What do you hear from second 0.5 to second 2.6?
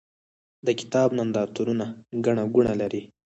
د کتاب نندارتونونه ګڼه